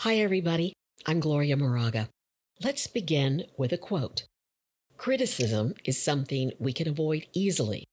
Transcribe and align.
Hi, 0.00 0.16
everybody. 0.16 0.74
I'm 1.06 1.20
Gloria 1.20 1.56
Moraga. 1.56 2.10
Let's 2.62 2.86
begin 2.86 3.44
with 3.56 3.72
a 3.72 3.78
quote 3.78 4.24
Criticism 4.98 5.72
is 5.86 6.00
something 6.00 6.52
we 6.58 6.74
can 6.74 6.86
avoid 6.86 7.26
easily 7.32 7.86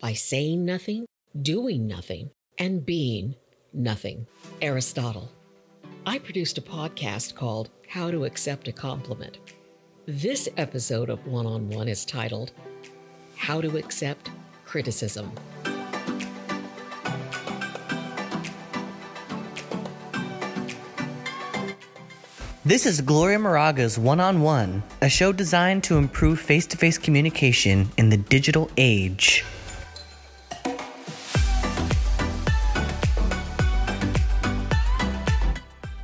by 0.00 0.12
saying 0.12 0.64
nothing, 0.64 1.06
doing 1.36 1.88
nothing, 1.88 2.30
and 2.56 2.86
being 2.86 3.34
nothing. 3.72 4.28
Aristotle. 4.62 5.28
I 6.06 6.20
produced 6.20 6.56
a 6.56 6.62
podcast 6.62 7.34
called 7.34 7.70
How 7.88 8.12
to 8.12 8.26
Accept 8.26 8.68
a 8.68 8.72
Compliment. 8.72 9.38
This 10.06 10.48
episode 10.56 11.10
of 11.10 11.26
One 11.26 11.46
on 11.46 11.68
One 11.68 11.88
is 11.88 12.04
titled 12.04 12.52
How 13.34 13.60
to 13.60 13.76
Accept 13.76 14.30
Criticism. 14.64 15.32
This 22.70 22.86
is 22.86 23.00
Gloria 23.00 23.40
Moraga's 23.40 23.98
One 23.98 24.20
on 24.20 24.42
One, 24.42 24.84
a 25.02 25.08
show 25.08 25.32
designed 25.32 25.82
to 25.82 25.96
improve 25.96 26.38
face 26.38 26.68
to 26.68 26.76
face 26.76 26.98
communication 26.98 27.90
in 27.96 28.10
the 28.10 28.16
digital 28.16 28.70
age. 28.76 29.44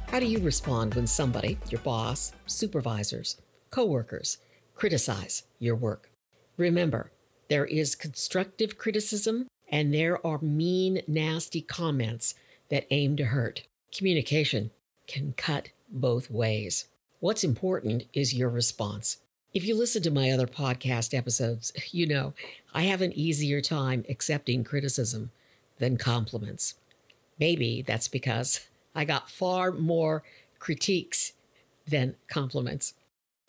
How 0.09 0.19
do 0.19 0.27
you 0.27 0.41
respond 0.41 0.97
when 0.97 1.06
somebody, 1.06 1.56
your 1.69 1.80
boss, 1.83 2.33
supervisors, 2.47 3.41
coworkers, 3.70 4.39
criticize 4.75 5.45
your 5.61 5.77
work? 5.77 6.11
Remember, 6.56 7.12
there 7.48 7.67
is 7.67 7.95
constructive 7.95 8.77
criticism 8.77 9.47
and 9.70 9.95
there 9.95 10.19
are 10.27 10.41
mean, 10.41 11.03
nasty 11.06 11.61
comments 11.61 12.34
that 12.70 12.89
aim 12.91 13.17
to 13.19 13.27
hurt. 13.27 13.69
Communication 13.92 14.73
can 15.06 15.33
cut 15.34 15.69
both 15.90 16.30
ways. 16.30 16.86
What's 17.20 17.45
important 17.45 18.05
is 18.12 18.34
your 18.34 18.48
response. 18.48 19.19
If 19.55 19.64
you 19.64 19.74
listen 19.74 20.02
to 20.02 20.11
my 20.11 20.30
other 20.30 20.47
podcast 20.47 21.16
episodes, 21.16 21.72
you 21.91 22.06
know 22.06 22.34
I 22.74 22.83
have 22.83 23.02
an 23.02 23.12
easier 23.12 23.61
time 23.61 24.05
accepting 24.08 24.64
criticism 24.64 25.30
than 25.78 25.96
compliments. 25.96 26.74
Maybe 27.38 27.83
that's 27.83 28.08
because 28.08 28.66
I 28.94 29.05
got 29.05 29.30
far 29.30 29.72
more 29.72 30.22
critiques 30.58 31.33
than 31.86 32.16
compliments. 32.28 32.94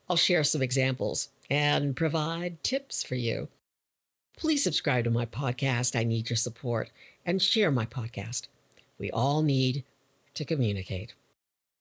I'll 0.09 0.17
share 0.17 0.43
some 0.43 0.61
examples 0.61 1.29
and 1.49 1.95
provide 1.95 2.63
tips 2.63 3.03
for 3.03 3.15
you. 3.15 3.47
Please 4.37 4.63
subscribe 4.63 5.05
to 5.05 5.09
my 5.09 5.25
podcast. 5.25 5.97
I 5.97 6.03
need 6.03 6.29
your 6.29 6.37
support 6.37 6.89
and 7.25 7.41
share 7.41 7.71
my 7.71 7.85
podcast. 7.85 8.47
We 8.99 9.09
all 9.11 9.41
need 9.41 9.83
to 10.35 10.45
communicate. 10.45 11.13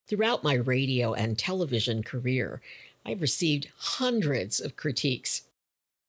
Throughout 0.08 0.44
my 0.44 0.54
radio 0.54 1.14
and 1.14 1.38
television 1.38 2.02
career, 2.02 2.60
I've 3.04 3.20
received 3.20 3.70
hundreds 3.76 4.60
of 4.60 4.76
critiques. 4.76 5.42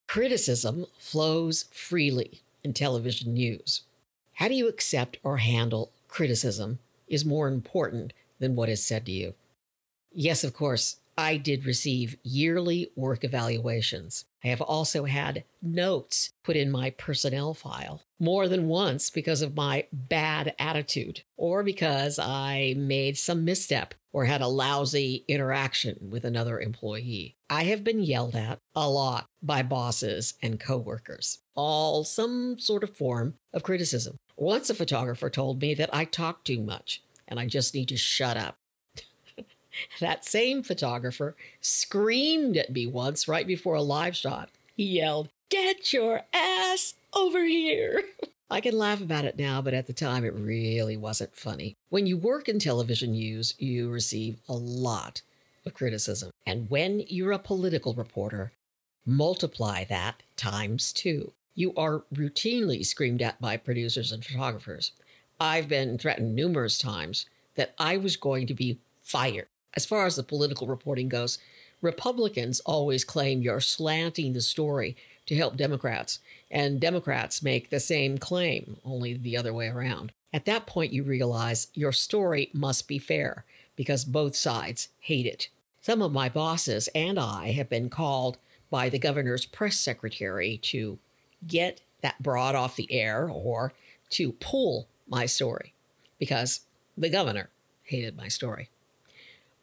Criticism 0.08 0.86
flows 0.98 1.66
freely 1.72 2.42
in 2.64 2.74
television 2.74 3.34
news. 3.34 3.82
How 4.34 4.48
do 4.48 4.54
you 4.54 4.68
accept 4.68 5.18
or 5.24 5.38
handle 5.38 5.92
criticism 6.08 6.80
is 7.08 7.26
more 7.26 7.48
important 7.48 8.14
than 8.40 8.56
what 8.56 8.70
is 8.70 8.84
said 8.84 9.06
to 9.06 9.12
you. 9.12 9.34
Yes, 10.14 10.44
of 10.44 10.54
course, 10.54 10.98
I 11.18 11.38
did 11.38 11.66
receive 11.66 12.18
yearly 12.22 12.92
work 12.96 13.24
evaluations. 13.24 14.26
I 14.44 14.50
have 14.50 14.62
also 14.62 15.06
had 15.06 15.44
notes 15.64 16.32
put 16.44 16.56
in 16.56 16.70
my 16.70 16.92
personnel 16.92 17.56
file 17.56 18.04
more 18.20 18.48
than 18.48 18.68
once 18.68 19.10
because 19.10 19.42
of 19.42 19.56
my 19.56 19.86
bad 19.92 20.54
attitude 20.60 21.24
or 21.36 21.64
because 21.64 22.20
I 22.20 22.76
made 22.78 23.18
some 23.18 23.44
misstep 23.44 23.96
or 24.14 24.26
had 24.26 24.42
a 24.42 24.48
lousy 24.48 25.26
interaction 25.28 26.10
with 26.10 26.24
another 26.24 26.60
employee. 26.60 27.36
I 27.50 27.64
have 27.64 27.84
been 27.84 28.00
yelled 28.00 28.36
at 28.36 28.60
a 28.76 28.90
lot 28.90 29.26
by 29.42 29.64
bosses 29.64 30.36
and 30.42 30.60
coworkers, 30.60 31.40
all 31.56 32.04
some 32.04 32.60
sort 32.60 32.84
of 32.84 32.96
form 32.96 33.36
of 33.54 33.64
criticism. 33.64 34.18
Once 34.36 34.70
a 34.70 34.76
photographer 34.76 35.30
told 35.30 35.62
me 35.62 35.74
that 35.74 35.90
I 35.94 36.06
talk 36.06 36.44
too 36.44 36.62
much 36.62 37.02
and 37.28 37.40
I 37.40 37.48
just 37.48 37.74
need 37.74 37.90
to 37.90 37.98
shut 37.98 38.38
up. 38.38 38.58
that 40.00 40.26
same 40.26 40.64
photographer 40.64 41.36
screamed 41.62 42.58
at 42.58 42.72
me 42.72 42.88
once 42.88 43.28
right 43.28 43.48
before 43.48 43.76
a 43.76 43.82
live 43.82 44.16
shot. 44.16 44.50
He 44.76 44.84
yelled, 44.84 45.30
Get 45.50 45.94
your 45.94 46.24
ass 46.34 46.96
over 47.14 47.46
here. 47.46 48.04
I 48.50 48.62
can 48.62 48.78
laugh 48.78 49.02
about 49.02 49.26
it 49.26 49.38
now, 49.38 49.62
but 49.62 49.74
at 49.74 49.88
the 49.88 49.94
time 49.94 50.24
it 50.24 50.34
really 50.34 50.96
wasn't 50.96 51.36
funny. 51.36 51.76
When 51.90 52.08
you 52.08 52.16
work 52.16 52.48
in 52.48 52.60
television 52.60 53.12
news, 53.12 53.54
you 53.58 53.90
receive 53.90 54.40
a 54.48 54.54
lot 54.54 55.22
of 55.66 55.74
criticism. 55.74 56.32
And 56.46 56.70
when 56.70 57.04
you're 57.08 57.34
a 57.34 57.40
political 57.40 57.94
reporter, 57.94 58.54
multiply 59.06 59.84
that 59.86 60.24
times 60.36 60.94
two. 60.94 61.34
You 61.56 61.74
are 61.76 62.04
routinely 62.14 62.86
screamed 62.86 63.22
at 63.22 63.42
by 63.42 63.58
producers 63.58 64.12
and 64.12 64.24
photographers. 64.24 64.92
I've 65.40 65.68
been 65.68 65.98
threatened 65.98 66.36
numerous 66.36 66.78
times 66.78 67.26
that 67.56 67.74
I 67.78 67.98
was 67.98 68.16
going 68.16 68.48
to 68.48 68.54
be 68.54 68.80
fired. 69.02 69.48
As 69.78 69.86
far 69.86 70.08
as 70.08 70.16
the 70.16 70.24
political 70.24 70.66
reporting 70.66 71.08
goes, 71.08 71.38
Republicans 71.84 72.60
always 72.62 73.04
claim 73.04 73.44
you're 73.44 73.62
slanting 73.62 74.34
the 74.34 74.42
story 74.42 74.98
to 75.28 75.36
help 75.36 75.56
Democrats, 75.56 76.18
and 76.50 76.80
Democrats 76.80 77.44
make 77.44 77.70
the 77.70 77.80
same 77.80 78.18
claim, 78.18 78.78
only 78.84 79.14
the 79.14 79.38
other 79.38 79.54
way 79.54 79.68
around. 79.68 80.14
At 80.34 80.46
that 80.46 80.66
point, 80.66 80.94
you 80.94 81.04
realize 81.04 81.68
your 81.76 81.92
story 81.92 82.50
must 82.54 82.88
be 82.88 82.98
fair 82.98 83.46
because 83.76 84.04
both 84.04 84.36
sides 84.36 84.88
hate 85.00 85.28
it. 85.28 85.50
Some 85.82 86.02
of 86.02 86.12
my 86.12 86.28
bosses 86.28 86.90
and 86.96 87.20
I 87.20 87.52
have 87.52 87.70
been 87.70 87.92
called 87.92 88.40
by 88.72 88.90
the 88.90 88.98
governor's 88.98 89.46
press 89.46 89.78
secretary 89.78 90.58
to 90.64 90.98
get 91.46 91.82
that 92.02 92.24
broad 92.24 92.56
off 92.56 92.78
the 92.78 92.92
air 92.92 93.30
or 93.30 93.74
to 94.10 94.32
pull 94.32 94.88
my 95.08 95.28
story 95.28 95.76
because 96.18 96.62
the 96.98 97.10
governor 97.10 97.52
hated 97.84 98.18
my 98.18 98.28
story. 98.28 98.72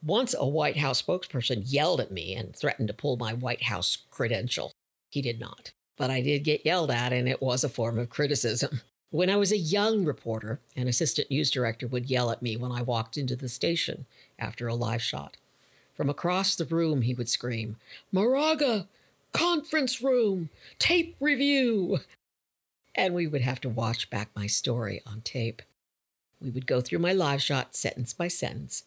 Once 0.04 0.34
a 0.38 0.46
White 0.46 0.76
House 0.76 1.00
spokesperson 1.00 1.62
yelled 1.64 2.00
at 2.00 2.10
me 2.10 2.34
and 2.34 2.54
threatened 2.54 2.88
to 2.88 2.94
pull 2.94 3.16
my 3.16 3.32
White 3.32 3.62
House 3.64 3.98
credential. 4.10 4.70
He 5.10 5.22
did 5.22 5.40
not. 5.40 5.72
But 5.96 6.10
I 6.10 6.20
did 6.20 6.44
get 6.44 6.66
yelled 6.66 6.90
at, 6.90 7.12
and 7.12 7.26
it 7.28 7.40
was 7.40 7.64
a 7.64 7.68
form 7.70 7.98
of 7.98 8.10
criticism. 8.10 8.82
When 9.10 9.30
I 9.30 9.36
was 9.36 9.52
a 9.52 9.56
young 9.56 10.04
reporter, 10.04 10.60
an 10.76 10.88
assistant 10.88 11.30
news 11.30 11.50
director 11.50 11.86
would 11.86 12.10
yell 12.10 12.32
at 12.32 12.42
me 12.42 12.56
when 12.56 12.72
I 12.72 12.82
walked 12.82 13.16
into 13.16 13.36
the 13.36 13.48
station 13.48 14.06
after 14.38 14.66
a 14.66 14.74
live 14.74 15.00
shot. 15.00 15.36
From 15.94 16.10
across 16.10 16.56
the 16.56 16.64
room, 16.64 17.02
he 17.02 17.14
would 17.14 17.28
scream, 17.28 17.76
Moraga, 18.10 18.88
conference 19.32 20.02
room, 20.02 20.50
tape 20.80 21.14
review. 21.20 22.00
And 22.94 23.14
we 23.14 23.26
would 23.28 23.42
have 23.42 23.60
to 23.60 23.68
watch 23.68 24.10
back 24.10 24.30
my 24.34 24.48
story 24.48 25.00
on 25.06 25.20
tape. 25.20 25.62
We 26.40 26.50
would 26.50 26.66
go 26.66 26.80
through 26.80 26.98
my 26.98 27.12
live 27.12 27.40
shot 27.40 27.76
sentence 27.76 28.12
by 28.12 28.28
sentence, 28.28 28.82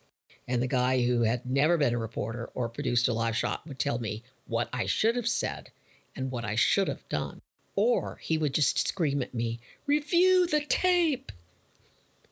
and 0.47 0.61
the 0.61 0.67
guy 0.67 1.01
who 1.01 1.23
had 1.23 1.45
never 1.45 1.77
been 1.77 1.93
a 1.93 1.97
reporter 1.97 2.49
or 2.53 2.69
produced 2.69 3.07
a 3.07 3.13
live 3.13 3.35
shot 3.35 3.67
would 3.67 3.79
tell 3.79 3.99
me 3.99 4.23
what 4.47 4.69
I 4.71 4.85
should 4.85 5.15
have 5.15 5.27
said 5.27 5.71
and 6.15 6.31
what 6.31 6.45
I 6.45 6.55
should 6.55 6.87
have 6.87 7.07
done. 7.09 7.41
Or 7.75 8.17
he 8.21 8.37
would 8.37 8.53
just 8.53 8.87
scream 8.87 9.21
at 9.21 9.33
me, 9.33 9.59
Review 9.85 10.47
the 10.47 10.61
tape! 10.61 11.31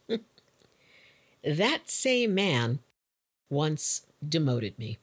that 1.44 1.90
same 1.90 2.34
man 2.34 2.80
once 3.50 4.06
demoted 4.28 4.80
me. 4.80 4.98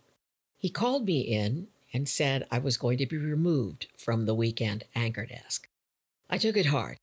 He 0.58 0.68
called 0.68 1.06
me 1.06 1.20
in 1.20 1.68
and 1.92 2.08
said 2.08 2.46
I 2.50 2.58
was 2.58 2.76
going 2.76 2.98
to 2.98 3.06
be 3.06 3.18
removed 3.18 3.86
from 3.96 4.24
the 4.24 4.34
weekend 4.34 4.84
anchor 4.94 5.26
desk. 5.26 5.68
I 6.30 6.38
took 6.38 6.56
it 6.56 6.66
hard. 6.66 6.96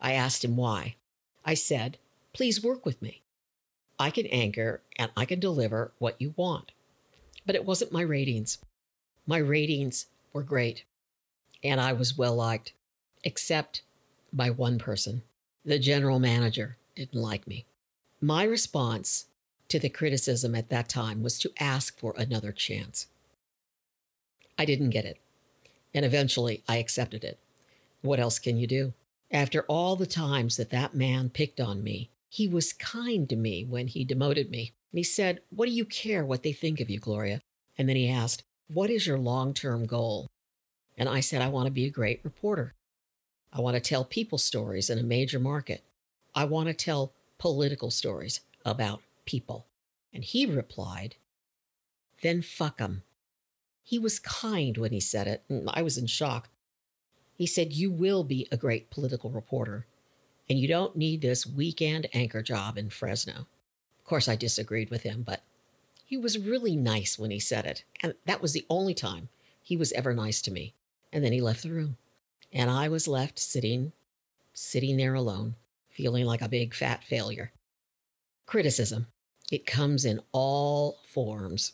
I 0.00 0.12
asked 0.12 0.44
him 0.44 0.56
why. 0.56 0.96
I 1.44 1.54
said, 1.54 1.96
Please 2.34 2.62
work 2.62 2.84
with 2.84 3.00
me. 3.00 3.22
I 3.98 4.10
can 4.10 4.26
anchor 4.26 4.82
and 4.96 5.10
I 5.16 5.24
can 5.24 5.40
deliver 5.40 5.92
what 5.98 6.20
you 6.20 6.34
want. 6.36 6.72
But 7.44 7.54
it 7.54 7.64
wasn't 7.64 7.92
my 7.92 8.02
ratings. 8.02 8.58
My 9.26 9.38
ratings 9.38 10.06
were 10.32 10.42
great 10.42 10.84
and 11.62 11.80
I 11.80 11.92
was 11.92 12.16
well 12.16 12.36
liked, 12.36 12.72
except 13.24 13.82
by 14.32 14.50
one 14.50 14.78
person. 14.78 15.22
The 15.64 15.78
general 15.78 16.18
manager 16.18 16.76
didn't 16.94 17.20
like 17.20 17.46
me. 17.46 17.66
My 18.20 18.44
response 18.44 19.26
to 19.68 19.78
the 19.78 19.88
criticism 19.88 20.54
at 20.54 20.70
that 20.70 20.88
time 20.88 21.22
was 21.22 21.38
to 21.40 21.52
ask 21.60 21.98
for 21.98 22.14
another 22.16 22.52
chance. 22.52 23.06
I 24.58 24.64
didn't 24.64 24.90
get 24.90 25.04
it, 25.04 25.18
and 25.94 26.04
eventually 26.04 26.62
I 26.68 26.78
accepted 26.78 27.22
it. 27.22 27.38
What 28.02 28.20
else 28.20 28.38
can 28.38 28.56
you 28.56 28.66
do? 28.66 28.94
After 29.30 29.62
all 29.62 29.94
the 29.94 30.06
times 30.06 30.56
that 30.56 30.70
that 30.70 30.94
man 30.94 31.28
picked 31.28 31.60
on 31.60 31.84
me, 31.84 32.10
he 32.28 32.46
was 32.46 32.72
kind 32.72 33.28
to 33.28 33.36
me 33.36 33.64
when 33.64 33.88
he 33.88 34.04
demoted 34.04 34.50
me. 34.50 34.72
He 34.92 35.02
said, 35.02 35.40
What 35.50 35.66
do 35.66 35.72
you 35.72 35.84
care 35.84 36.24
what 36.24 36.42
they 36.42 36.52
think 36.52 36.80
of 36.80 36.90
you, 36.90 36.98
Gloria? 36.98 37.40
And 37.76 37.88
then 37.88 37.96
he 37.96 38.10
asked, 38.10 38.42
What 38.68 38.90
is 38.90 39.06
your 39.06 39.18
long 39.18 39.54
term 39.54 39.86
goal? 39.86 40.28
And 40.96 41.08
I 41.08 41.20
said, 41.20 41.42
I 41.42 41.48
want 41.48 41.66
to 41.66 41.72
be 41.72 41.84
a 41.84 41.90
great 41.90 42.20
reporter. 42.24 42.74
I 43.52 43.60
want 43.60 43.74
to 43.76 43.80
tell 43.80 44.04
people 44.04 44.38
stories 44.38 44.90
in 44.90 44.98
a 44.98 45.02
major 45.02 45.38
market. 45.38 45.84
I 46.34 46.44
want 46.44 46.68
to 46.68 46.74
tell 46.74 47.12
political 47.38 47.90
stories 47.90 48.40
about 48.64 49.00
people. 49.24 49.66
And 50.12 50.24
he 50.24 50.44
replied, 50.44 51.16
Then 52.22 52.42
fuck 52.42 52.80
'em. 52.80 53.02
He 53.82 53.98
was 53.98 54.18
kind 54.18 54.76
when 54.76 54.92
he 54.92 55.00
said 55.00 55.26
it, 55.26 55.44
and 55.48 55.70
I 55.72 55.80
was 55.80 55.96
in 55.96 56.06
shock. 56.06 56.50
He 57.36 57.46
said, 57.46 57.72
You 57.72 57.90
will 57.90 58.24
be 58.24 58.46
a 58.50 58.56
great 58.56 58.90
political 58.90 59.30
reporter, 59.30 59.86
and 60.48 60.58
you 60.58 60.68
don't 60.68 60.96
need 60.96 61.20
this 61.20 61.46
weekend 61.46 62.08
anchor 62.12 62.42
job 62.42 62.78
in 62.78 62.90
Fresno. 62.90 63.46
Of 63.98 64.04
course, 64.04 64.28
I 64.28 64.36
disagreed 64.36 64.90
with 64.90 65.02
him, 65.02 65.22
but 65.22 65.42
he 66.04 66.16
was 66.16 66.38
really 66.38 66.74
nice 66.74 67.18
when 67.18 67.30
he 67.30 67.40
said 67.40 67.66
it, 67.66 67.84
and 68.02 68.14
that 68.24 68.40
was 68.40 68.52
the 68.52 68.64
only 68.70 68.94
time 68.94 69.28
he 69.62 69.76
was 69.76 69.92
ever 69.92 70.14
nice 70.14 70.40
to 70.42 70.50
me. 70.50 70.74
And 71.12 71.22
then 71.22 71.32
he 71.32 71.40
left 71.40 71.62
the 71.62 71.70
room, 71.70 71.96
and 72.52 72.70
I 72.70 72.88
was 72.88 73.06
left 73.06 73.38
sitting, 73.38 73.92
sitting 74.54 74.96
there 74.96 75.14
alone, 75.14 75.56
feeling 75.90 76.24
like 76.24 76.42
a 76.42 76.48
big 76.48 76.74
fat 76.74 77.04
failure. 77.04 77.52
Criticism. 78.46 79.08
It 79.50 79.66
comes 79.66 80.04
in 80.04 80.20
all 80.32 80.98
forms. 81.06 81.72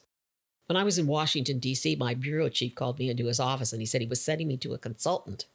When 0.66 0.76
I 0.76 0.84
was 0.84 0.98
in 0.98 1.06
Washington, 1.06 1.58
D.C., 1.58 1.96
my 1.96 2.14
bureau 2.14 2.48
chief 2.48 2.74
called 2.74 2.98
me 2.98 3.10
into 3.10 3.26
his 3.26 3.38
office 3.38 3.72
and 3.72 3.82
he 3.82 3.86
said 3.86 4.00
he 4.00 4.06
was 4.06 4.20
sending 4.20 4.48
me 4.48 4.56
to 4.58 4.74
a 4.74 4.78
consultant. 4.78 5.46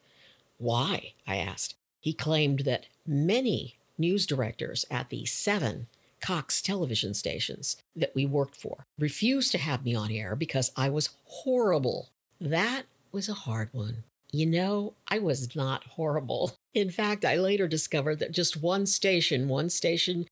Why? 0.57 1.13
I 1.25 1.37
asked. 1.37 1.75
He 1.99 2.13
claimed 2.13 2.59
that 2.59 2.85
many 3.09 3.75
news 3.97 4.25
directors 4.25 4.85
at 4.89 5.09
the 5.09 5.25
seven 5.25 5.87
Cox 6.21 6.61
television 6.61 7.13
stations 7.13 7.77
that 7.95 8.13
we 8.13 8.25
worked 8.25 8.55
for 8.57 8.85
refused 8.97 9.51
to 9.53 9.57
have 9.57 9.85
me 9.85 9.95
on 9.95 10.11
air 10.11 10.35
because 10.35 10.71
I 10.75 10.89
was 10.89 11.09
horrible. 11.25 12.09
That 12.41 12.83
was 13.11 13.29
a 13.29 13.33
hard 13.33 13.69
one. 13.71 14.03
You 14.31 14.45
know, 14.45 14.93
I 15.07 15.19
was 15.19 15.55
not 15.55 15.85
horrible. 15.85 16.55
In 16.73 16.89
fact, 16.89 17.23
I 17.25 17.37
later 17.37 17.67
discovered 17.67 18.19
that 18.19 18.33
just 18.33 18.61
one 18.61 18.85
station, 18.85 19.47
one 19.47 19.69
station 19.69 20.27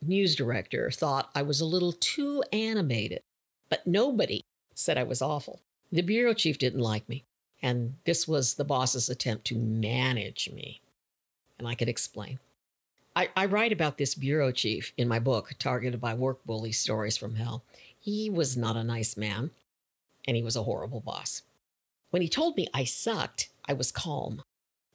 news 0.00 0.36
director, 0.36 0.90
thought 0.90 1.30
I 1.34 1.42
was 1.42 1.60
a 1.60 1.66
little 1.66 1.92
too 1.92 2.42
animated 2.52 3.20
but 3.72 3.86
nobody 3.86 4.42
said 4.74 4.98
I 4.98 5.02
was 5.02 5.22
awful. 5.22 5.62
The 5.90 6.02
bureau 6.02 6.34
chief 6.34 6.58
didn't 6.58 6.80
like 6.80 7.08
me, 7.08 7.24
and 7.62 7.94
this 8.04 8.28
was 8.28 8.56
the 8.56 8.66
boss's 8.66 9.08
attempt 9.08 9.46
to 9.46 9.56
manage 9.56 10.50
me. 10.52 10.81
And 11.62 11.68
I 11.68 11.76
could 11.76 11.88
explain. 11.88 12.40
I, 13.14 13.28
I 13.36 13.46
write 13.46 13.70
about 13.70 13.96
this 13.96 14.16
bureau 14.16 14.50
chief 14.50 14.92
in 14.96 15.06
my 15.06 15.20
book, 15.20 15.52
Targeted 15.60 16.00
by 16.00 16.12
Work 16.12 16.44
Bully 16.44 16.72
Stories 16.72 17.16
from 17.16 17.36
Hell. 17.36 17.62
He 17.96 18.28
was 18.28 18.56
not 18.56 18.74
a 18.74 18.82
nice 18.82 19.16
man, 19.16 19.52
and 20.26 20.36
he 20.36 20.42
was 20.42 20.56
a 20.56 20.64
horrible 20.64 20.98
boss. 20.98 21.42
When 22.10 22.20
he 22.20 22.28
told 22.28 22.56
me 22.56 22.66
I 22.74 22.82
sucked, 22.82 23.50
I 23.68 23.74
was 23.74 23.92
calm. 23.92 24.42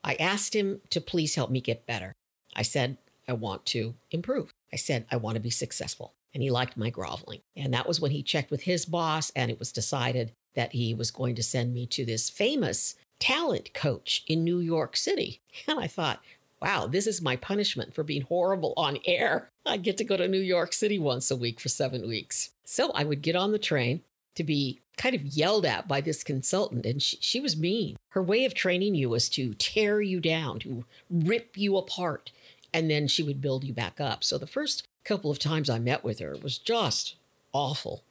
I 0.03 0.15
asked 0.15 0.53
him 0.53 0.81
to 0.89 0.99
please 0.99 1.35
help 1.35 1.49
me 1.49 1.61
get 1.61 1.87
better. 1.87 2.11
I 2.53 2.63
said, 2.63 2.97
I 3.29 3.31
want 3.31 3.65
to 3.67 3.95
improve. 4.11 4.51
I 4.73 4.75
said, 4.75 5.05
I 5.09 5.15
want 5.15 5.35
to 5.35 5.41
be 5.41 5.49
successful 5.49 6.11
and 6.37 6.43
he 6.43 6.51
liked 6.51 6.77
my 6.77 6.91
groveling. 6.91 7.41
And 7.55 7.73
that 7.73 7.87
was 7.87 7.99
when 7.99 8.11
he 8.11 8.21
checked 8.21 8.51
with 8.51 8.61
his 8.61 8.85
boss, 8.85 9.31
and 9.35 9.49
it 9.49 9.57
was 9.57 9.71
decided 9.71 10.33
that 10.53 10.73
he 10.73 10.93
was 10.93 11.09
going 11.09 11.33
to 11.33 11.41
send 11.41 11.73
me 11.73 11.87
to 11.87 12.05
this 12.05 12.29
famous 12.29 12.93
talent 13.19 13.73
coach 13.73 14.23
in 14.27 14.43
New 14.43 14.59
York 14.59 14.95
City. 14.95 15.41
And 15.67 15.79
I 15.79 15.87
thought, 15.87 16.21
wow, 16.61 16.87
this 16.87 17.07
is 17.07 17.21
my 17.21 17.35
punishment 17.35 17.93
for 17.93 18.03
being 18.03 18.23
horrible 18.23 18.73
on 18.77 18.99
air. 19.05 19.49
I 19.65 19.77
get 19.77 19.97
to 19.97 20.03
go 20.03 20.17
to 20.17 20.27
New 20.27 20.39
York 20.39 20.73
City 20.73 20.97
once 20.97 21.29
a 21.29 21.35
week 21.35 21.59
for 21.59 21.69
seven 21.69 22.07
weeks. 22.07 22.51
So 22.65 22.91
I 22.91 23.03
would 23.03 23.21
get 23.21 23.35
on 23.35 23.51
the 23.51 23.59
train 23.59 24.01
to 24.35 24.43
be 24.43 24.79
kind 24.97 25.15
of 25.15 25.25
yelled 25.25 25.65
at 25.65 25.87
by 25.87 26.01
this 26.01 26.23
consultant, 26.23 26.85
and 26.85 27.01
she, 27.01 27.17
she 27.21 27.39
was 27.39 27.55
mean. 27.55 27.97
Her 28.09 28.21
way 28.21 28.45
of 28.45 28.53
training 28.53 28.95
you 28.95 29.09
was 29.09 29.29
to 29.29 29.53
tear 29.55 30.01
you 30.01 30.19
down, 30.19 30.59
to 30.59 30.85
rip 31.09 31.55
you 31.55 31.77
apart, 31.77 32.31
and 32.73 32.89
then 32.89 33.07
she 33.07 33.23
would 33.23 33.41
build 33.41 33.63
you 33.63 33.73
back 33.73 34.01
up. 34.01 34.23
So 34.23 34.37
the 34.37 34.47
first 34.47 34.87
couple 35.03 35.31
of 35.31 35.39
times 35.39 35.69
I 35.69 35.79
met 35.79 36.03
with 36.03 36.19
her 36.19 36.35
was 36.41 36.57
just 36.57 37.15
awful. 37.53 38.03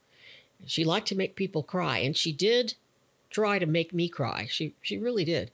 She 0.65 0.83
liked 0.83 1.07
to 1.09 1.15
make 1.15 1.35
people 1.35 1.61
cry, 1.61 1.99
and 1.99 2.15
she 2.15 2.31
did 2.31 2.75
try 3.29 3.59
to 3.59 3.65
make 3.65 3.93
me 3.93 4.09
cry. 4.09 4.47
She 4.49 4.73
she 4.81 4.97
really 4.97 5.25
did. 5.25 5.51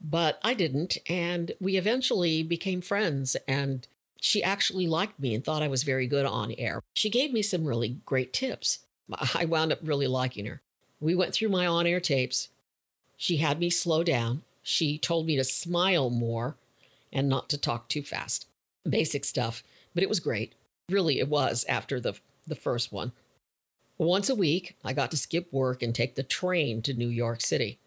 But 0.00 0.38
I 0.42 0.54
didn't, 0.54 0.98
and 1.08 1.52
we 1.60 1.76
eventually 1.76 2.42
became 2.42 2.80
friends 2.80 3.36
and 3.48 3.86
she 4.20 4.42
actually 4.42 4.86
liked 4.86 5.20
me 5.20 5.34
and 5.34 5.44
thought 5.44 5.62
I 5.62 5.68
was 5.68 5.82
very 5.82 6.06
good 6.06 6.26
on 6.26 6.52
air. 6.52 6.82
She 6.94 7.10
gave 7.10 7.32
me 7.32 7.42
some 7.42 7.64
really 7.64 8.00
great 8.04 8.32
tips. 8.32 8.80
I 9.34 9.44
wound 9.44 9.72
up 9.72 9.78
really 9.82 10.06
liking 10.06 10.46
her. 10.46 10.62
We 11.00 11.14
went 11.14 11.32
through 11.32 11.50
my 11.50 11.66
on 11.66 11.86
air 11.86 12.00
tapes. 12.00 12.48
She 13.16 13.38
had 13.38 13.60
me 13.60 13.70
slow 13.70 14.02
down. 14.02 14.42
She 14.62 14.98
told 14.98 15.26
me 15.26 15.36
to 15.36 15.44
smile 15.44 16.10
more 16.10 16.56
and 17.12 17.28
not 17.28 17.48
to 17.50 17.58
talk 17.58 17.88
too 17.88 18.02
fast. 18.02 18.46
Basic 18.88 19.24
stuff, 19.24 19.62
but 19.94 20.02
it 20.02 20.08
was 20.08 20.20
great. 20.20 20.54
Really, 20.90 21.18
it 21.18 21.28
was 21.28 21.64
after 21.68 22.00
the, 22.00 22.14
the 22.46 22.54
first 22.54 22.92
one. 22.92 23.12
Once 23.98 24.28
a 24.28 24.34
week, 24.34 24.76
I 24.84 24.92
got 24.92 25.10
to 25.12 25.16
skip 25.16 25.52
work 25.52 25.82
and 25.82 25.94
take 25.94 26.14
the 26.14 26.22
train 26.22 26.82
to 26.82 26.94
New 26.94 27.08
York 27.08 27.40
City. 27.40 27.78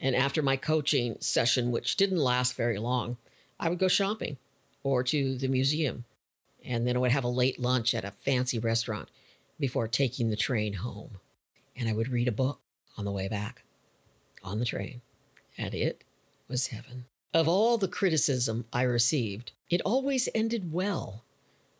And 0.00 0.14
after 0.14 0.42
my 0.42 0.56
coaching 0.56 1.16
session, 1.20 1.70
which 1.70 1.96
didn't 1.96 2.18
last 2.18 2.54
very 2.54 2.78
long, 2.78 3.16
I 3.58 3.68
would 3.68 3.78
go 3.78 3.88
shopping 3.88 4.36
or 4.82 5.02
to 5.04 5.36
the 5.36 5.48
museum. 5.48 6.04
And 6.64 6.86
then 6.86 6.96
I 6.96 6.98
would 7.00 7.12
have 7.12 7.24
a 7.24 7.28
late 7.28 7.60
lunch 7.60 7.94
at 7.94 8.04
a 8.04 8.10
fancy 8.10 8.58
restaurant 8.58 9.08
before 9.58 9.88
taking 9.88 10.30
the 10.30 10.36
train 10.36 10.74
home. 10.74 11.18
And 11.76 11.88
I 11.88 11.92
would 11.92 12.08
read 12.08 12.28
a 12.28 12.32
book 12.32 12.60
on 12.96 13.04
the 13.04 13.12
way 13.12 13.28
back 13.28 13.62
on 14.42 14.58
the 14.58 14.64
train. 14.64 15.00
And 15.56 15.74
it 15.74 16.04
was 16.48 16.68
heaven. 16.68 17.06
Of 17.32 17.48
all 17.48 17.78
the 17.78 17.88
criticism 17.88 18.66
I 18.72 18.82
received, 18.82 19.52
it 19.68 19.80
always 19.84 20.28
ended 20.34 20.72
well 20.72 21.24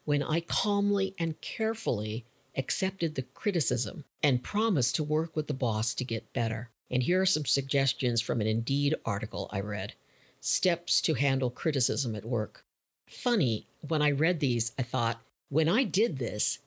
when 0.04 0.22
I 0.22 0.40
calmly 0.40 1.14
and 1.18 1.40
carefully 1.40 2.24
accepted 2.56 3.14
the 3.14 3.22
criticism 3.22 4.04
and 4.22 4.42
promised 4.42 4.96
to 4.96 5.04
work 5.04 5.36
with 5.36 5.46
the 5.46 5.54
boss 5.54 5.94
to 5.94 6.04
get 6.04 6.32
better. 6.32 6.70
And 6.94 7.02
here 7.02 7.20
are 7.20 7.26
some 7.26 7.44
suggestions 7.44 8.20
from 8.20 8.40
an 8.40 8.46
Indeed 8.46 8.94
article 9.04 9.50
I 9.52 9.58
read 9.58 9.94
Steps 10.40 11.00
to 11.00 11.14
handle 11.14 11.50
criticism 11.50 12.14
at 12.14 12.24
work. 12.24 12.64
Funny, 13.08 13.66
when 13.80 14.00
I 14.00 14.12
read 14.12 14.38
these, 14.38 14.70
I 14.78 14.82
thought, 14.82 15.20
when 15.48 15.68
I 15.68 15.82
did 15.82 16.18
this, 16.18 16.60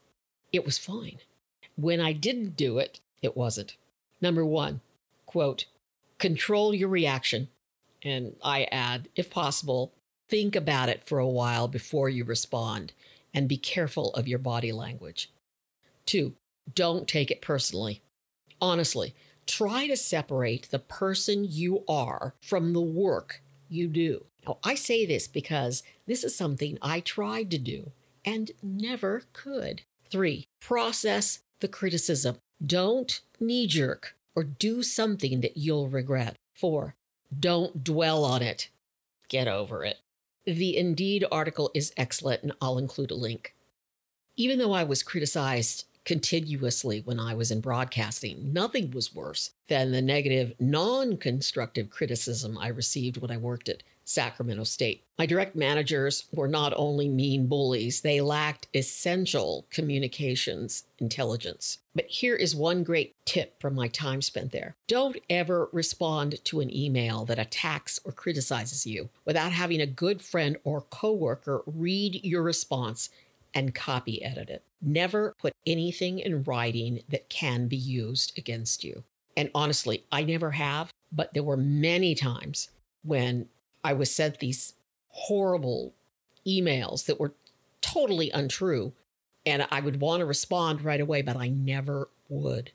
it 0.51 0.65
was 0.65 0.77
fine. 0.77 1.19
When 1.77 2.01
I 2.01 2.12
didn't 2.12 2.57
do 2.57 2.77
it, 2.77 3.00
it 3.21 3.38
wasn't. 3.38 3.77
Number 4.19 4.44
one, 4.44 4.81
quote, 5.25 5.63
control 6.18 6.74
your 6.74 6.89
reaction. 6.89 7.47
And 8.03 8.35
I 8.44 8.65
add, 8.65 9.07
if 9.15 9.29
possible, 9.29 9.94
think 10.27 10.57
about 10.57 10.89
it 10.89 11.07
for 11.07 11.19
a 11.19 11.27
while 11.27 11.69
before 11.69 12.09
you 12.09 12.25
respond 12.25 12.91
and 13.33 13.47
be 13.47 13.56
careful 13.57 14.13
of 14.13 14.27
your 14.27 14.39
body 14.39 14.74
language. 14.74 15.31
Two, 16.06 16.34
don't 16.75 17.07
take 17.07 17.31
it 17.31 17.41
personally. 17.41 18.01
Honestly, 18.60 19.15
try 19.48 19.88
to 19.88 19.98
separate 19.98 20.70
the 20.70 20.80
person 20.80 21.46
you 21.50 21.84
are 21.88 22.36
from 22.42 22.74
the 22.74 22.82
work 22.82 23.42
you 23.70 23.88
do. 23.88 24.25
Now, 24.46 24.58
I 24.63 24.75
say 24.75 25.06
this 25.06 25.27
because 25.27 25.84
this 26.06 26.24
is 26.24 26.36
something 26.36 26.77
I 26.82 27.00
tried 27.00 27.50
to 27.51 27.58
do 27.58 27.92
and 28.25 28.51
never 28.62 29.24
could. 29.34 29.82
Three, 30.10 30.48
process 30.60 31.39
the 31.60 31.68
criticism. 31.68 32.38
Don't 32.66 33.22
knee 33.39 33.68
jerk 33.68 34.16
or 34.36 34.44
do 34.44 34.84
something 34.84 35.42
that 35.42 35.58
you'll 35.58 35.89
regret. 35.89 36.36
Four, 36.54 36.96
don't 37.38 37.84
dwell 37.84 38.24
on 38.24 38.42
it. 38.42 38.70
Get 39.30 39.48
over 39.48 39.84
it. 39.84 39.98
The 40.46 40.77
Indeed 40.77 41.25
article 41.32 41.72
is 41.74 41.94
excellent, 41.98 42.44
and 42.44 42.54
I'll 42.62 42.77
include 42.77 43.12
a 43.12 43.16
link. 43.16 43.54
Even 44.38 44.60
though 44.60 44.72
I 44.72 44.84
was 44.84 45.04
criticized 45.04 45.86
continuously 46.07 47.01
when 47.01 47.19
I 47.19 47.33
was 47.33 47.51
in 47.51 47.59
broadcasting, 47.59 48.53
nothing 48.53 48.91
was 48.91 49.13
worse 49.13 49.51
than 49.67 49.91
the 49.91 50.01
negative, 50.01 50.53
non 50.57 51.17
constructive 51.17 51.89
criticism 51.89 52.57
I 52.57 52.69
received 52.69 53.17
when 53.17 53.29
I 53.29 53.35
worked 53.35 53.67
at 53.67 53.83
Sacramento 54.05 54.63
State. 54.63 55.03
My 55.19 55.25
direct 55.25 55.53
managers 55.53 56.23
were 56.31 56.47
not 56.47 56.73
only 56.77 57.09
mean 57.09 57.47
bullies, 57.47 57.99
they 57.99 58.21
lacked 58.21 58.69
essential 58.73 59.65
communications 59.69 60.85
intelligence. 60.97 61.79
But 61.93 62.05
here 62.05 62.35
is 62.35 62.55
one 62.55 62.83
great 62.83 63.15
tip 63.25 63.59
from 63.59 63.75
my 63.75 63.87
time 63.89 64.21
spent 64.21 64.51
there 64.51 64.75
don't 64.87 65.17
ever 65.29 65.67
respond 65.73 66.43
to 66.45 66.61
an 66.61 66.73
email 66.73 67.25
that 67.25 67.39
attacks 67.39 67.99
or 68.05 68.11
criticizes 68.11 68.85
you 68.85 69.09
without 69.25 69.51
having 69.51 69.81
a 69.81 69.87
good 69.87 70.21
friend 70.21 70.57
or 70.63 70.81
coworker 70.81 71.63
read 71.65 72.23
your 72.23 72.43
response 72.43 73.09
and 73.54 73.75
copy 73.75 74.24
edit 74.24 74.50
it. 74.50 74.63
Never 74.82 75.34
put 75.39 75.54
anything 75.66 76.20
in 76.20 76.44
writing 76.44 77.01
that 77.10 77.30
can 77.30 77.68
be 77.68 77.77
used 77.77 78.38
against 78.38 78.84
you. 78.84 79.04
And 79.36 79.50
honestly, 79.54 80.04
I 80.12 80.24
never 80.24 80.51
have, 80.51 80.92
but 81.12 81.34
there 81.34 81.44
were 81.44 81.58
many 81.58 82.16
times 82.16 82.70
when 83.04 83.48
I 83.84 83.94
was 83.94 84.12
sent 84.12 84.39
these 84.39 84.74
horrible 85.10 85.94
emails 86.46 87.06
that 87.06 87.20
were 87.20 87.34
totally 87.82 88.32
untrue. 88.32 88.94
And 89.46 89.66
I 89.72 89.80
would 89.80 90.01
want 90.01 90.20
to 90.20 90.25
respond 90.25 90.82
right 90.82 91.00
away, 91.00 91.22
but 91.22 91.38
I 91.38 91.50
never 91.50 92.10
would. 92.30 92.72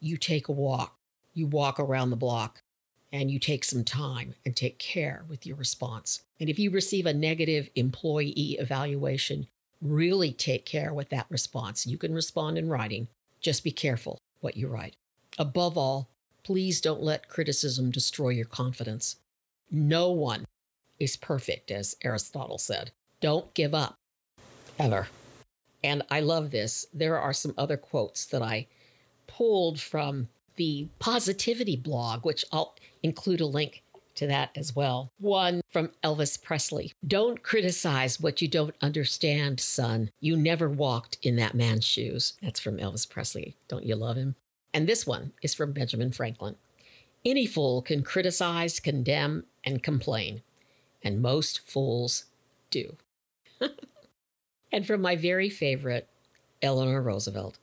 You 0.00 0.16
take 0.16 0.48
a 0.48 0.52
walk, 0.52 0.96
you 1.32 1.46
walk 1.46 1.80
around 1.80 2.10
the 2.10 2.16
block, 2.16 2.62
and 3.12 3.30
you 3.30 3.38
take 3.38 3.64
some 3.64 3.84
time 3.84 4.34
and 4.44 4.54
take 4.54 4.78
care 4.78 5.24
with 5.28 5.46
your 5.46 5.56
response. 5.56 6.22
And 6.38 6.50
if 6.50 6.58
you 6.58 6.70
receive 6.70 7.06
a 7.06 7.14
negative 7.14 7.70
employee 7.74 8.56
evaluation, 8.58 9.46
Really 9.84 10.32
take 10.32 10.64
care 10.64 10.94
with 10.94 11.10
that 11.10 11.26
response. 11.28 11.86
You 11.86 11.98
can 11.98 12.14
respond 12.14 12.56
in 12.56 12.70
writing. 12.70 13.08
Just 13.42 13.62
be 13.62 13.70
careful 13.70 14.18
what 14.40 14.56
you 14.56 14.66
write. 14.66 14.96
Above 15.38 15.76
all, 15.76 16.08
please 16.42 16.80
don't 16.80 17.02
let 17.02 17.28
criticism 17.28 17.90
destroy 17.90 18.30
your 18.30 18.46
confidence. 18.46 19.16
No 19.70 20.10
one 20.10 20.46
is 20.98 21.18
perfect, 21.18 21.70
as 21.70 21.96
Aristotle 22.02 22.56
said. 22.56 22.92
Don't 23.20 23.52
give 23.52 23.74
up, 23.74 23.96
ever. 24.78 25.08
And 25.82 26.02
I 26.10 26.20
love 26.20 26.50
this. 26.50 26.86
There 26.94 27.20
are 27.20 27.34
some 27.34 27.52
other 27.58 27.76
quotes 27.76 28.24
that 28.24 28.40
I 28.40 28.68
pulled 29.26 29.78
from 29.78 30.28
the 30.56 30.88
positivity 30.98 31.76
blog, 31.76 32.24
which 32.24 32.42
I'll 32.50 32.74
include 33.02 33.42
a 33.42 33.46
link 33.46 33.82
to 34.16 34.26
that 34.26 34.50
as 34.56 34.74
well. 34.74 35.10
One 35.18 35.60
from 35.70 35.90
Elvis 36.02 36.42
Presley 36.42 36.92
Don't 37.06 37.42
criticize 37.42 38.20
what 38.20 38.40
you 38.42 38.48
don't 38.48 38.74
understand, 38.80 39.60
son. 39.60 40.10
You 40.20 40.36
never 40.36 40.68
walked 40.68 41.18
in 41.22 41.36
that 41.36 41.54
man's 41.54 41.84
shoes. 41.84 42.34
That's 42.42 42.60
from 42.60 42.78
Elvis 42.78 43.08
Presley. 43.08 43.56
Don't 43.68 43.84
you 43.84 43.96
love 43.96 44.16
him? 44.16 44.36
And 44.72 44.88
this 44.88 45.06
one 45.06 45.32
is 45.42 45.54
from 45.54 45.72
Benjamin 45.72 46.12
Franklin. 46.12 46.56
Any 47.24 47.46
fool 47.46 47.80
can 47.80 48.02
criticize, 48.02 48.80
condemn, 48.80 49.44
and 49.64 49.82
complain, 49.82 50.42
and 51.02 51.22
most 51.22 51.60
fools 51.66 52.24
do. 52.70 52.96
and 54.72 54.86
from 54.86 55.00
my 55.00 55.16
very 55.16 55.48
favorite, 55.48 56.08
Eleanor 56.60 57.02
Roosevelt 57.02 57.58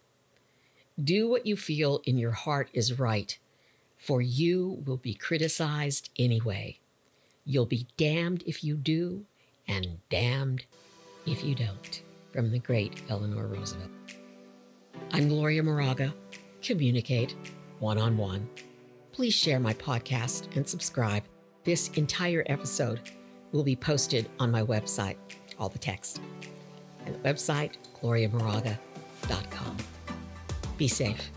Do 1.01 1.27
what 1.27 1.46
you 1.46 1.55
feel 1.55 2.01
in 2.05 2.17
your 2.17 2.31
heart 2.31 2.70
is 2.74 2.98
right 2.98 3.38
for 4.01 4.20
you 4.20 4.81
will 4.84 4.98
be 4.98 5.13
criticized 5.13 6.10
anyway. 6.17 6.79
You'll 7.46 7.67
be 7.67 7.88
damned 7.98 8.43
if 8.48 8.63
you 8.63 8.75
do, 8.75 9.25
and 9.67 10.00
damned 10.10 10.65
if 11.27 11.43
you 11.43 11.53
don't. 11.53 12.01
From 12.34 12.51
the 12.51 12.60
great 12.60 13.00
Eleanor 13.10 13.46
Roosevelt. 13.46 13.91
I'm 15.12 15.27
Gloria 15.27 15.62
Moraga. 15.62 16.13
Communicate 16.63 17.36
one 17.79 18.00
on 18.00 18.17
one. 18.17 18.50
Please 19.12 19.34
share 19.34 19.60
my 19.60 19.74
podcast 19.74 20.55
and 20.55 20.67
subscribe. 20.67 21.24
This 21.63 21.89
entire 21.89 22.43
episode 22.48 23.01
will 23.51 23.63
be 23.63 23.75
posted 23.75 24.29
on 24.39 24.50
my 24.50 24.63
website, 24.63 25.17
all 25.60 25.70
the 25.70 25.77
text. 25.77 26.22
And 27.05 27.13
the 27.13 27.20
website, 27.20 27.74
gloriamoraga.com. 28.01 29.77
Be 30.77 30.88
safe. 30.88 31.29